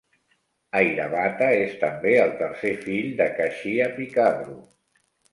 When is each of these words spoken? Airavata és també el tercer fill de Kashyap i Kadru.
Airavata 0.77 1.49
és 1.65 1.75
també 1.83 2.13
el 2.21 2.33
tercer 2.39 2.71
fill 2.85 3.11
de 3.19 3.27
Kashyap 3.41 3.99
i 4.07 4.07
Kadru. 4.15 4.57